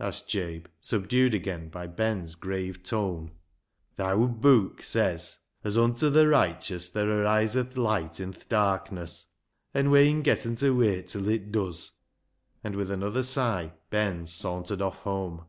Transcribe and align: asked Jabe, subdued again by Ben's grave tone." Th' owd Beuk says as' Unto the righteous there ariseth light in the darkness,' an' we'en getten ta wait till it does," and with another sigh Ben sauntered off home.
asked 0.00 0.30
Jabe, 0.30 0.62
subdued 0.80 1.34
again 1.34 1.68
by 1.68 1.86
Ben's 1.86 2.34
grave 2.34 2.82
tone." 2.82 3.32
Th' 3.98 4.08
owd 4.08 4.40
Beuk 4.40 4.82
says 4.82 5.40
as' 5.64 5.76
Unto 5.76 6.08
the 6.08 6.26
righteous 6.26 6.88
there 6.88 7.10
ariseth 7.10 7.76
light 7.76 8.18
in 8.18 8.30
the 8.30 8.42
darkness,' 8.48 9.34
an' 9.74 9.90
we'en 9.90 10.22
getten 10.22 10.56
ta 10.56 10.70
wait 10.72 11.08
till 11.08 11.28
it 11.28 11.52
does," 11.52 11.92
and 12.64 12.74
with 12.74 12.90
another 12.90 13.22
sigh 13.22 13.74
Ben 13.90 14.26
sauntered 14.26 14.80
off 14.80 14.96
home. 15.00 15.44